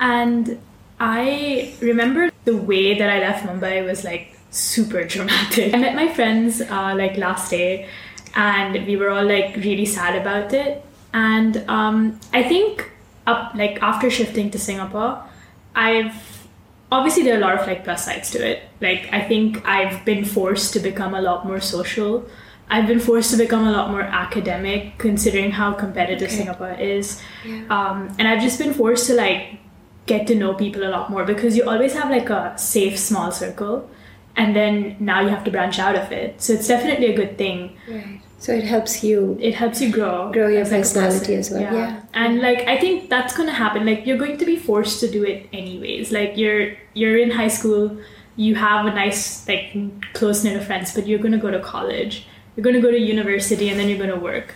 And 0.00 0.58
I 0.98 1.74
remember 1.80 2.30
the 2.44 2.56
way 2.56 2.98
that 2.98 3.08
I 3.08 3.18
left 3.20 3.46
Mumbai 3.46 3.84
was 3.86 4.02
like 4.04 4.36
super 4.50 5.04
dramatic. 5.04 5.72
I 5.74 5.78
met 5.78 5.94
my 5.94 6.12
friends 6.12 6.60
uh, 6.60 6.94
like 6.96 7.16
last 7.16 7.50
day 7.50 7.88
and 8.34 8.84
we 8.86 8.96
were 8.96 9.10
all 9.10 9.24
like 9.24 9.54
really 9.56 9.86
sad 9.86 10.16
about 10.20 10.52
it. 10.52 10.84
And 11.12 11.58
um, 11.68 12.18
I 12.32 12.42
think 12.42 12.90
up 13.28 13.54
like 13.54 13.80
after 13.80 14.10
shifting 14.10 14.50
to 14.50 14.58
Singapore, 14.58 15.22
I've 15.76 16.33
obviously 16.94 17.24
there 17.24 17.34
are 17.34 17.42
a 17.42 17.46
lot 17.46 17.60
of 17.60 17.66
like 17.66 17.82
plus 17.84 18.04
sides 18.04 18.30
to 18.30 18.38
it. 18.50 18.62
Like 18.80 19.08
I 19.12 19.20
think 19.30 19.66
I've 19.66 20.04
been 20.04 20.24
forced 20.24 20.72
to 20.74 20.80
become 20.80 21.14
a 21.14 21.20
lot 21.20 21.44
more 21.44 21.60
social. 21.60 22.24
I've 22.74 22.86
been 22.86 23.00
forced 23.00 23.30
to 23.32 23.36
become 23.36 23.66
a 23.66 23.72
lot 23.72 23.90
more 23.90 24.02
academic, 24.02 24.96
considering 24.98 25.50
how 25.50 25.74
competitive 25.74 26.30
Singapore 26.30 26.72
is. 26.94 27.20
Um, 27.68 28.14
and 28.18 28.26
I've 28.28 28.40
just 28.40 28.58
been 28.58 28.72
forced 28.72 29.06
to 29.08 29.14
like 29.14 29.58
get 30.06 30.26
to 30.28 30.34
know 30.34 30.54
people 30.54 30.82
a 30.88 30.90
lot 30.96 31.10
more 31.10 31.24
because 31.24 31.56
you 31.58 31.68
always 31.68 31.92
have 31.94 32.10
like 32.10 32.30
a 32.30 32.54
safe 32.56 32.98
small 32.98 33.30
circle, 33.32 33.90
and 34.36 34.56
then 34.56 34.96
now 34.98 35.20
you 35.20 35.28
have 35.28 35.44
to 35.44 35.50
branch 35.50 35.78
out 35.78 35.96
of 35.96 36.10
it. 36.12 36.40
So 36.40 36.52
it's 36.54 36.68
definitely 36.68 37.12
a 37.12 37.16
good 37.16 37.36
thing. 37.36 37.76
Right. 37.88 38.20
So 38.44 38.52
it 38.52 38.64
helps 38.64 39.02
you. 39.02 39.38
It 39.40 39.54
helps 39.54 39.80
you 39.80 39.90
grow, 39.90 40.30
Grow 40.30 40.48
your 40.48 40.66
personality 40.66 41.34
as 41.34 41.50
well, 41.50 41.62
yeah. 41.62 42.02
and 42.12 42.42
like 42.42 42.58
I 42.68 42.78
think 42.78 43.08
that's 43.08 43.34
gonna 43.34 43.54
happen. 43.54 43.86
Like 43.86 44.04
you're 44.06 44.18
going 44.18 44.36
to 44.36 44.44
be 44.44 44.56
forced 44.56 45.00
to 45.00 45.10
do 45.10 45.24
it 45.24 45.48
anyways. 45.54 46.12
Like 46.12 46.36
you're 46.36 46.76
you're 46.92 47.16
in 47.16 47.30
high 47.30 47.48
school, 47.48 47.96
you 48.36 48.54
have 48.56 48.84
a 48.84 48.90
nice 48.90 49.48
like 49.48 49.72
close 50.12 50.44
knit 50.44 50.58
of 50.58 50.66
friends, 50.66 50.92
but 50.94 51.06
you're 51.06 51.20
gonna 51.20 51.38
go 51.38 51.50
to 51.50 51.58
college. 51.58 52.26
You're 52.54 52.64
gonna 52.64 52.82
go 52.82 52.90
to 52.90 52.98
university, 52.98 53.70
and 53.70 53.80
then 53.80 53.88
you're 53.88 54.02
gonna 54.06 54.20
work. 54.20 54.52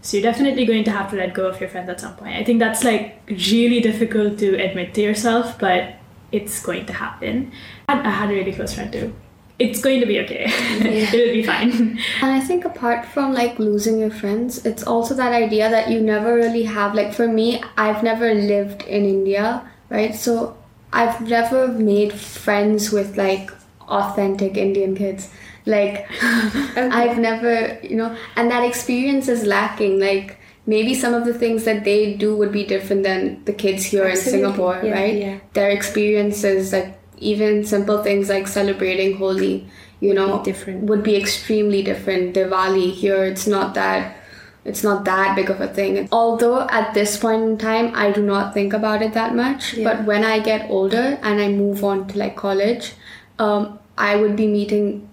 So 0.00 0.16
you're 0.16 0.24
definitely 0.32 0.64
going 0.64 0.84
to 0.84 0.90
have 0.92 1.10
to 1.10 1.16
let 1.16 1.34
go 1.34 1.46
of 1.46 1.60
your 1.60 1.68
friends 1.68 1.90
at 1.90 2.00
some 2.00 2.16
point. 2.16 2.36
I 2.36 2.42
think 2.42 2.58
that's 2.58 2.84
like 2.84 3.20
really 3.28 3.82
difficult 3.82 4.38
to 4.38 4.56
admit 4.64 4.94
to 4.94 5.02
yourself, 5.02 5.58
but 5.58 5.96
it's 6.32 6.62
going 6.62 6.86
to 6.86 6.94
happen. 6.94 7.52
I 7.86 7.96
had 8.08 8.30
a 8.30 8.32
really 8.32 8.54
close 8.54 8.72
friend 8.72 8.90
too. 8.90 9.14
It's 9.58 9.80
going 9.80 10.00
to 10.00 10.06
be 10.06 10.20
okay. 10.20 10.44
It'll 10.80 11.32
be 11.32 11.42
fine. 11.42 11.98
And 12.20 12.30
I 12.30 12.40
think 12.40 12.64
apart 12.66 13.06
from 13.06 13.32
like 13.32 13.58
losing 13.58 13.98
your 13.98 14.10
friends, 14.10 14.66
it's 14.66 14.82
also 14.82 15.14
that 15.14 15.32
idea 15.32 15.70
that 15.70 15.90
you 15.90 16.00
never 16.00 16.34
really 16.34 16.64
have 16.64 16.94
like 16.94 17.14
for 17.14 17.26
me, 17.26 17.62
I've 17.78 18.02
never 18.02 18.34
lived 18.34 18.82
in 18.82 19.04
India, 19.06 19.66
right? 19.88 20.14
So 20.14 20.56
I've 20.92 21.20
never 21.26 21.68
made 21.68 22.12
friends 22.12 22.92
with 22.92 23.16
like 23.16 23.50
authentic 23.88 24.56
Indian 24.58 24.94
kids. 24.94 25.30
Like 25.64 26.06
I've 26.22 27.18
never, 27.18 27.78
you 27.82 27.96
know, 27.96 28.14
and 28.36 28.50
that 28.50 28.62
experience 28.62 29.28
is 29.28 29.44
lacking. 29.44 29.98
Like 29.98 30.38
maybe 30.66 30.92
some 30.94 31.14
of 31.14 31.24
the 31.24 31.32
things 31.34 31.64
that 31.64 31.84
they 31.84 32.12
do 32.14 32.36
would 32.36 32.52
be 32.52 32.64
different 32.64 33.04
than 33.04 33.42
the 33.44 33.52
kids 33.54 33.84
here 33.84 34.04
Absolutely. 34.04 34.38
in 34.40 34.44
Singapore, 34.44 34.80
Yeah, 34.84 34.92
right? 34.92 35.14
yeah. 35.16 35.38
Their 35.54 35.70
experiences, 35.70 36.72
like 36.72 36.98
even 37.18 37.64
simple 37.64 38.02
things 38.02 38.28
like 38.28 38.46
celebrating 38.46 39.16
Holi, 39.16 39.68
you 40.00 40.14
know, 40.14 40.42
different. 40.42 40.84
would 40.84 41.02
be 41.02 41.16
extremely 41.16 41.82
different. 41.82 42.34
Diwali 42.34 42.92
here, 42.92 43.24
it's 43.24 43.46
not 43.46 43.74
that 43.74 44.16
it's 44.64 44.82
not 44.82 45.04
that 45.04 45.36
big 45.36 45.48
of 45.48 45.60
a 45.60 45.68
thing. 45.68 46.08
Although 46.10 46.66
at 46.68 46.92
this 46.92 47.16
point 47.16 47.42
in 47.42 47.56
time, 47.56 47.92
I 47.94 48.10
do 48.10 48.20
not 48.20 48.52
think 48.52 48.72
about 48.72 49.00
it 49.00 49.12
that 49.14 49.34
much. 49.34 49.74
Yeah. 49.74 49.84
But 49.84 50.04
when 50.06 50.24
I 50.24 50.40
get 50.40 50.68
older 50.68 51.18
and 51.22 51.40
I 51.40 51.48
move 51.48 51.84
on 51.84 52.08
to 52.08 52.18
like 52.18 52.34
college, 52.34 52.94
um, 53.38 53.78
I 53.96 54.16
would 54.16 54.34
be 54.34 54.48
meeting 54.48 55.08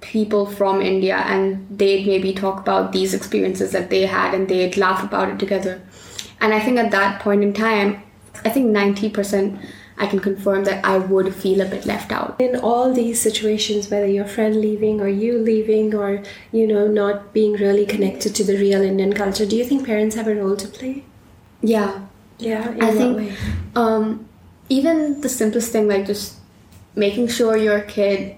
people 0.00 0.46
from 0.46 0.80
India 0.80 1.16
and 1.16 1.66
they'd 1.68 2.06
maybe 2.06 2.32
talk 2.32 2.60
about 2.60 2.92
these 2.92 3.12
experiences 3.12 3.72
that 3.72 3.90
they 3.90 4.06
had 4.06 4.34
and 4.34 4.48
they'd 4.48 4.76
laugh 4.76 5.02
about 5.02 5.28
it 5.30 5.38
together. 5.38 5.80
And 6.40 6.54
I 6.54 6.60
think 6.60 6.78
at 6.78 6.92
that 6.92 7.20
point 7.20 7.42
in 7.42 7.52
time, 7.52 8.02
I 8.44 8.50
think 8.50 8.66
90% 8.76 9.60
I 9.98 10.06
can 10.06 10.18
confirm 10.20 10.64
that 10.64 10.84
I 10.84 10.98
would 10.98 11.34
feel 11.34 11.60
a 11.60 11.64
bit 11.66 11.86
left 11.86 12.10
out. 12.12 12.40
In 12.40 12.56
all 12.56 12.92
these 12.92 13.20
situations, 13.20 13.90
whether 13.90 14.06
your 14.06 14.24
friend 14.26 14.56
leaving 14.60 15.00
or 15.00 15.08
you 15.08 15.38
leaving 15.38 15.94
or, 15.94 16.22
you 16.50 16.66
know, 16.66 16.86
not 16.88 17.32
being 17.32 17.52
really 17.52 17.86
connected 17.86 18.34
to 18.36 18.44
the 18.44 18.56
real 18.56 18.82
Indian 18.82 19.12
culture, 19.12 19.46
do 19.46 19.56
you 19.56 19.64
think 19.64 19.86
parents 19.86 20.16
have 20.16 20.26
a 20.28 20.34
role 20.34 20.56
to 20.56 20.68
play? 20.68 21.04
Yeah, 21.62 22.00
Yeah, 22.38 22.70
in 22.72 22.82
I 22.82 22.90
think 22.92 23.16
way? 23.16 23.32
um, 23.76 24.28
even 24.68 25.20
the 25.20 25.28
simplest 25.28 25.70
thing 25.72 25.86
like 25.88 26.06
just 26.06 26.34
making 26.96 27.28
sure 27.28 27.56
your 27.56 27.80
kid 27.82 28.36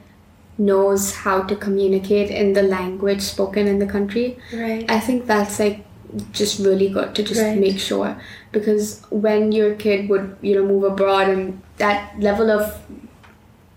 knows 0.59 1.15
how 1.15 1.43
to 1.43 1.57
communicate 1.57 2.31
in 2.31 2.53
the 2.53 2.63
language 2.63 3.21
spoken 3.21 3.67
in 3.67 3.79
the 3.81 3.87
country 3.87 4.39
Right. 4.53 4.85
i 4.89 5.01
think 5.01 5.27
that's 5.27 5.59
like 5.59 5.85
just 6.33 6.59
really 6.61 6.89
good 6.89 7.15
to 7.15 7.23
just 7.23 7.41
Right. 7.43 7.59
make 7.59 7.79
sure 7.79 8.17
because 8.53 9.03
when 9.11 9.51
your 9.53 9.75
kid 9.75 10.09
would 10.09 10.37
you 10.43 10.55
know 10.57 10.65
move 10.65 10.85
abroad 10.85 11.29
and 11.29 11.61
that 11.79 12.15
level 12.21 12.51
of 12.51 12.73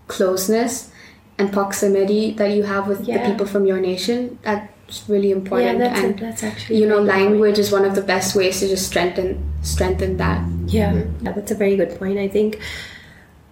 closeness 0.06 0.90
and 1.38 1.52
proximity 1.52 2.32
that 2.32 2.50
you 2.52 2.62
have 2.64 2.88
with 2.88 3.06
Yeah. 3.06 3.18
the 3.18 3.30
people 3.30 3.46
from 3.46 3.66
your 3.66 3.80
nation 3.80 4.38
that's 4.42 5.08
really 5.08 5.28
yeah, 5.30 5.36
important 5.36 5.78
that's, 5.80 6.00
and 6.00 6.18
that's 6.18 6.42
actually 6.42 6.78
you 6.80 6.86
know 6.88 6.96
very 6.96 7.06
good 7.06 7.12
point. 7.12 7.30
language 7.30 7.58
is 7.58 7.70
one 7.72 7.84
of 7.84 7.94
the 7.94 8.02
best 8.02 8.34
ways 8.34 8.60
to 8.60 8.68
just 8.68 8.86
strengthen 8.86 9.38
strengthen 9.62 10.16
that 10.16 10.40
Yeah, 10.66 10.92
yeah, 11.22 11.32
that's 11.32 11.50
a 11.50 11.54
very 11.54 11.76
good 11.76 11.98
point. 11.98 12.18
I 12.18 12.28
think 12.28 12.58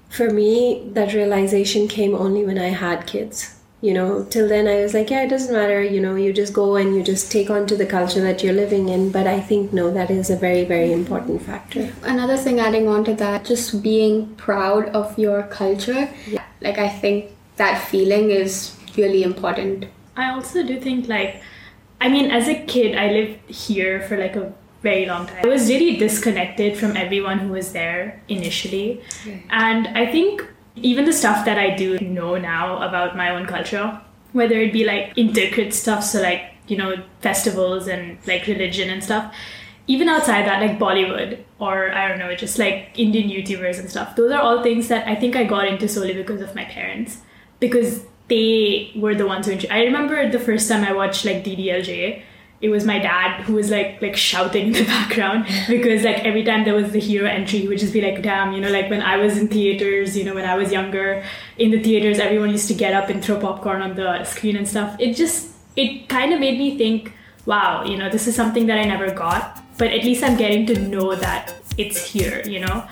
for 0.09 0.31
me, 0.31 0.89
that 0.95 1.13
realization 1.13 1.89
came 1.89 2.15
only 2.15 2.45
when 2.45 2.59
I 2.59 2.69
had 2.69 3.07
kids. 3.07 3.56
You 3.83 3.93
know, 3.93 4.25
till 4.25 4.49
then 4.49 4.67
I 4.67 4.81
was 4.81 4.95
like, 4.95 5.11
yeah, 5.11 5.23
it 5.23 5.29
doesn't 5.29 5.53
matter. 5.53 5.83
You 5.83 6.01
know, 6.01 6.15
you 6.17 6.33
just 6.33 6.53
go 6.53 6.77
and 6.77 6.95
you 6.97 7.03
just 7.03 7.31
take 7.31 7.51
on 7.51 7.67
to 7.67 7.77
the 7.77 7.85
culture 7.87 8.21
that 8.23 8.43
you're 8.43 8.55
living 8.55 8.89
in. 8.89 9.11
But 9.11 9.27
I 9.27 9.39
think, 9.41 9.73
no, 9.73 9.93
that 9.93 10.11
is 10.11 10.31
a 10.31 10.37
very, 10.37 10.65
very 10.65 10.93
important 10.93 11.43
factor. 11.43 11.93
Another 12.03 12.37
thing 12.39 12.59
adding 12.59 12.89
on 12.89 13.05
to 13.05 13.15
that, 13.15 13.45
just 13.45 13.83
being 13.83 14.35
proud 14.37 14.89
of 14.89 15.19
your 15.19 15.43
culture. 15.45 16.09
yeah. 16.27 16.45
Like 16.63 16.79
I 16.79 16.89
think 16.89 17.33
that 17.57 17.87
feeling 17.89 18.31
is 18.31 18.77
really 18.97 19.23
important. 19.23 19.87
I 20.17 20.31
also 20.31 20.63
do 20.63 20.81
think 20.81 21.09
like 21.09 21.43
I 22.01 22.09
mean 22.09 22.31
as 22.31 22.49
a 22.49 22.55
kid 22.65 22.97
I 22.97 23.11
lived 23.11 23.51
here 23.51 24.01
for 24.09 24.17
like 24.17 24.37
a 24.37 24.53
very 24.83 25.07
long 25.07 25.27
time. 25.27 25.45
I 25.45 25.49
was 25.49 25.69
really 25.69 25.97
disconnected 25.97 26.79
from 26.79 26.97
everyone 26.97 27.39
who 27.39 27.53
was 27.53 27.73
there 27.73 28.23
initially. 28.29 29.03
And 29.51 29.89
I 29.89 30.07
think 30.11 30.47
even 30.77 31.05
the 31.05 31.13
stuff 31.13 31.45
that 31.45 31.59
I 31.59 31.75
do 31.75 31.99
know 31.99 32.37
now 32.37 32.83
about 32.83 33.17
my 33.17 33.31
own 33.31 33.47
culture, 33.47 34.01
whether 34.33 34.61
it 34.61 34.73
be 34.73 34.85
like 34.85 35.15
intercrit 35.17 35.73
stuff, 35.73 36.05
so 36.05 36.21
like, 36.21 36.53
you 36.69 36.77
know, 36.77 37.03
festivals 37.21 37.89
and 37.89 38.19
like 38.27 38.47
religion 38.47 38.91
and 38.91 39.03
stuff, 39.03 39.35
even 39.87 40.09
outside 40.09 40.47
that, 40.47 40.61
like 40.61 40.79
Bollywood 40.79 41.43
or 41.59 41.93
I 41.93 42.09
don't 42.09 42.19
know, 42.19 42.35
just 42.35 42.59
like 42.59 42.91
Indian 42.97 43.31
YouTubers 43.31 43.79
and 43.79 43.89
stuff, 43.89 44.17
those 44.17 44.33
are 44.33 44.41
all 44.41 44.63
things 44.63 44.89
that 44.89 45.07
I 45.09 45.15
think 45.15 45.37
I 45.37 45.45
got 45.45 45.67
into 45.67 45.89
solely 45.89 46.15
because 46.15 46.41
of 46.41 46.55
my 46.55 46.65
parents. 46.65 47.19
Because 47.59 48.05
they 48.29 48.93
were 48.97 49.15
the 49.15 49.27
ones 49.27 49.47
who 49.47 49.57
I 49.71 49.85
remember 49.85 50.29
the 50.29 50.41
first 50.41 50.69
time 50.69 50.85
I 50.85 50.93
watched 50.93 51.25
like 51.25 51.45
DDLJ, 51.45 52.23
it 52.61 52.69
was 52.71 52.85
my 52.87 52.99
dad 52.99 53.43
who 53.43 53.53
was 53.55 53.71
like 53.71 54.01
like 54.01 54.17
shouting 54.17 54.69
in 54.69 54.73
the 54.73 54.85
background 54.97 55.45
because 55.69 56.05
like 56.05 56.25
every 56.25 56.43
time 56.43 56.65
there 56.65 56.75
was 56.75 56.91
the 56.93 56.99
hero 57.01 57.29
entry 57.29 57.59
he 57.61 57.69
would 57.69 57.79
just 57.79 57.93
be 57.93 58.01
like 58.01 58.23
damn 58.23 58.53
you 58.55 58.61
know 58.61 58.71
like 58.71 58.89
when 58.89 59.03
I 59.03 59.17
was 59.19 59.37
in 59.37 59.49
theaters 59.49 60.17
you 60.17 60.25
know 60.25 60.35
when 60.35 60.47
I 60.47 60.57
was 60.57 60.73
younger 60.73 61.23
in 61.59 61.71
the 61.71 61.83
theaters 61.83 62.19
everyone 62.19 62.51
used 62.51 62.69
to 62.69 62.75
get 62.75 62.95
up 62.95 63.11
and 63.11 63.23
throw 63.23 63.39
popcorn 63.39 63.83
on 63.83 63.95
the 63.95 64.25
screen 64.25 64.57
and 64.57 64.67
stuff. 64.67 64.97
It 64.99 65.15
just 65.15 65.51
it 65.77 66.09
kind 66.09 66.33
of 66.33 66.41
made 66.41 66.59
me 66.59 66.79
think 66.79 67.13
wow 67.45 67.85
you 67.85 67.97
know 67.99 68.09
this 68.09 68.27
is 68.27 68.35
something 68.35 68.67
that 68.69 68.79
I 68.79 68.85
never 68.85 69.11
got 69.13 69.63
but 69.79 69.89
at 69.93 70.03
least 70.05 70.25
I'm 70.25 70.37
getting 70.39 70.65
to 70.67 70.81
know 70.81 71.15
that 71.15 71.55
it's 71.77 71.99
here 72.11 72.43
you 72.47 72.61
know? 72.61 72.87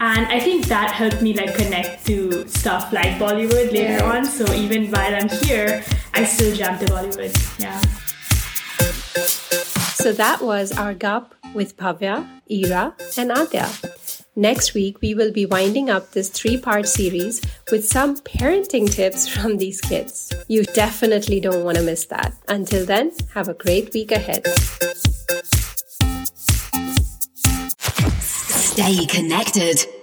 And 0.00 0.26
I 0.26 0.38
think 0.38 0.66
that 0.66 0.92
helped 0.92 1.22
me 1.22 1.32
like 1.34 1.54
connect 1.56 2.06
to 2.06 2.46
stuff 2.46 2.92
like 2.92 3.18
Bollywood 3.18 3.72
later 3.72 3.94
Yeah. 3.98 4.12
on. 4.12 4.24
So 4.24 4.44
even 4.52 4.90
while 4.92 5.12
I'm 5.14 5.28
here 5.28 5.82
I 6.14 6.24
still 6.24 6.54
jam 6.54 6.78
to 6.78 6.84
Bollywood 6.86 7.32
yeah 7.58 7.80
So 9.18 10.12
that 10.12 10.40
was 10.40 10.72
our 10.72 10.94
GUP 10.94 11.34
with 11.54 11.76
Bhavya, 11.76 12.26
Ira, 12.50 12.94
and 13.16 13.30
Adya. 13.30 13.68
Next 14.36 14.72
week, 14.72 15.00
we 15.00 15.14
will 15.14 15.32
be 15.32 15.46
winding 15.46 15.90
up 15.90 16.12
this 16.12 16.28
three 16.28 16.56
part 16.56 16.86
series 16.86 17.42
with 17.72 17.84
some 17.84 18.16
parenting 18.18 18.88
tips 18.88 19.26
from 19.26 19.56
these 19.56 19.80
kids. 19.80 20.32
You 20.46 20.62
definitely 20.62 21.40
don't 21.40 21.64
want 21.64 21.76
to 21.76 21.82
miss 21.82 22.04
that. 22.06 22.34
Until 22.48 22.86
then, 22.86 23.10
have 23.34 23.48
a 23.48 23.54
great 23.54 23.92
week 23.92 24.12
ahead. 24.12 24.46
Stay 28.20 29.06
connected. 29.06 29.97